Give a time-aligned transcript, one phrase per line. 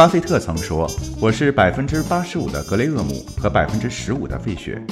[0.00, 4.82] 巴菲特曾说：“我是百分之八十五的格雷厄姆和百分之十五的费雪。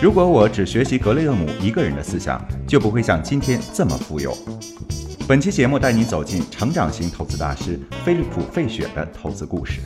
[0.00, 4.34] 如果我只学习格雷厄姆一个人的思想，就不会像今天这么富有。”
[5.28, 9.82] 本期节目带您走进成长型投资大师菲利普·费雪的投资故事。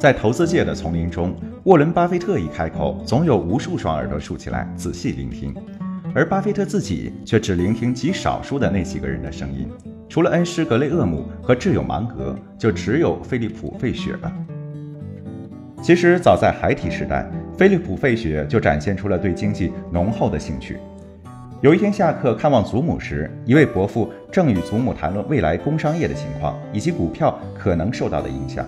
[0.00, 1.32] 在投资界的丛林中，
[1.62, 5.54] 沃伦·巴菲特一开口，总有无数双耳朵竖起来仔细聆听，
[6.12, 9.68] 而巴菲特自己却只聆听极少数的那几个人的声音。
[10.10, 14.32] 除了恩师格雷厄姆和挚友芒格，就只有菲利普·费雪了。
[15.80, 17.24] 其实，早在孩提时代，
[17.56, 20.78] 菲利普·费雪就展现出了对经济浓厚的兴趣。
[21.60, 28.66] 有一天下课看望祖母时，一位伯父正与祖母谈论未来工商业的情况以及股票可能受到的影响。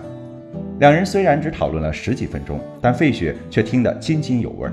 [0.79, 4.69] 两人虽然只讨论了十几分钟，但费雪却听得津津有味。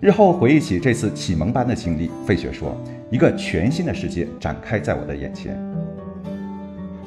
[0.00, 2.76] 日后回忆起这次启蒙般的经历，费雪说
[3.10, 5.58] ：“一个全新的世界展开在我的眼前。”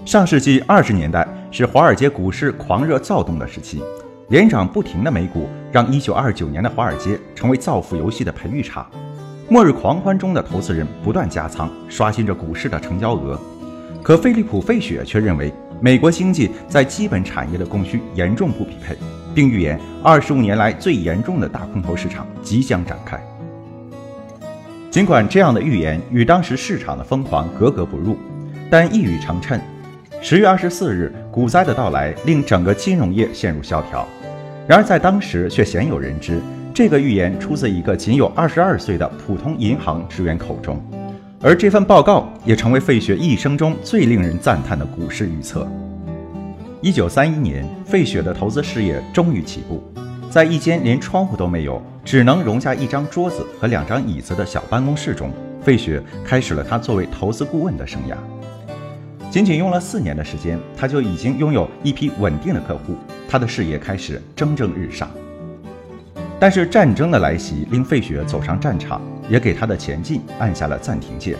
[0.05, 3.81] 上世纪二十年代是华尔街股市狂热躁动的时期，
[4.29, 8.85] 连涨不停的美股让一九二九年的华尔街成为造富游戏的培育场。
[9.49, 13.39] 末日狂欢中的投资人不断加仓，刷新着股市的成交额。
[14.01, 15.53] 可菲利普·费雪却认为。
[15.81, 18.95] 美国经济在基本产业的供需严重不匹配，
[19.33, 23.19] 并预言二十五年来最严重的大空头市场即将展开。
[24.89, 28.17] 尽管这样的预言与当时市场的疯狂格格不入，
[28.69, 29.59] 但一语成谶。
[30.21, 34.07] 十月二十四日，股灾的到来令整个金融业陷入萧条。
[34.67, 36.39] 然而在当时却鲜有人知，
[36.73, 40.81] 这个预言出自一个仅有二十二岁的普通银行职员口中。
[41.41, 45.67] 而这份报告也成为费雪一生中最令人赞叹的股市预测。
[46.83, 49.81] 一九三一年，费雪的投资事业终于起步，
[50.29, 58.17] 在一间连窗户都没有、只能容下一张桌子和两张椅子的小办公室中，费雪开始了他作为投资顾问的生涯。
[59.31, 62.97] 仅仅用了四年的时间，他就已经拥有一批稳定的客户，
[63.29, 65.09] 他的事业开始蒸蒸日上。
[66.37, 69.01] 但是战争的来袭令费雪走上战场。
[69.29, 71.37] 也给他的前进按下了暂停键。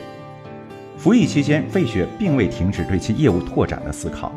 [0.98, 4.32] 服役期间，费雪并未停止对其业务拓展的思考。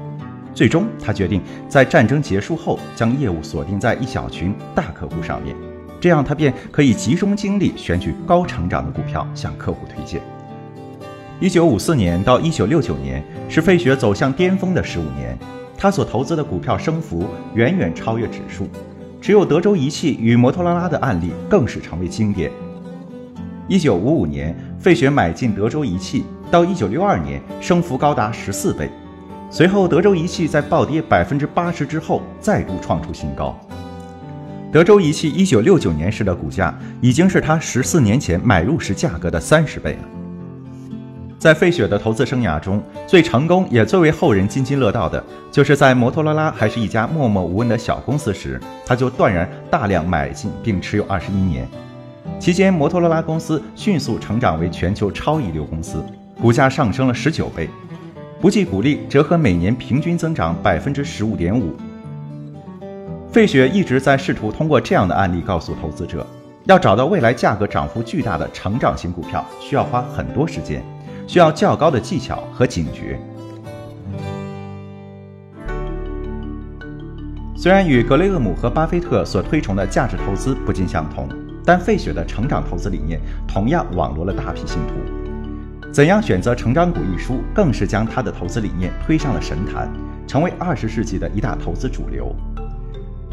[0.56, 5.54] 最终，他决定在战争结束后将业务锁定在一小群大客户上面，
[6.00, 10.18] 这样他便可以集中精力选取高成长的股票向客户推荐。
[11.40, 15.38] 一九五四年到一九六九年是费雪走向巅峰的十五年，
[15.76, 18.66] 他所投资的股票升幅远远超越指数，
[19.20, 22.50] 只有德州仪器与摩托罗拉的案例更是成为经典。
[23.68, 28.90] 一九五五年，费雪买进德州仪器，到一九六二年，升幅高达十四倍。
[29.48, 33.58] 随后，德州仪器在暴跌百分之八十之后，再度创出新高。
[34.72, 39.98] 德州仪器一九六九年时的股价，已经是他十四年前买入时价格的三十倍了。
[41.38, 51.66] 在费雪的投资生涯中，最成功也最为后人津津乐道的，就是在摩托罗拉还是一家默默无闻的小公司时，他就断然大量买进并持有二十一年。
[52.40, 56.04] 期间，摩托罗拉公司迅速成长为全球超一流公司，
[56.42, 57.70] 股价上升了十九倍，
[58.46, 61.74] 不计股利，折合每年平均增长百分之十五点五。
[63.28, 66.24] 费雪一直在试图通过这样的案例告诉投资者，
[66.66, 70.80] 要找到未来价格涨幅巨大的成长型股票，需要花很多时间，
[71.26, 73.18] 需要较高的技巧和警觉。
[77.56, 81.28] 虽然与格雷厄姆和巴菲特所推崇的价值投资不尽相同。
[81.64, 85.15] 但费雪的成长投资理念同样网罗了大批信徒。
[85.92, 89.90] 怎样选择成长股一书，更是将他的投资理念推上了神坛，
[90.26, 92.34] 成为二十世纪的一大投资主流。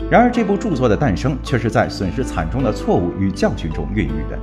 [0.09, 4.39] 然而，这部著作的诞生却是在损失惨重的错误与教训中孕育的。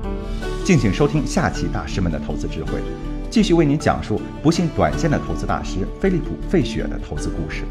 [0.64, 2.72] 敬请收听下期大师们的投资智慧，
[3.30, 7.64] 继续为您讲述不幸短见的投资大师菲利普·费雪的投资故事。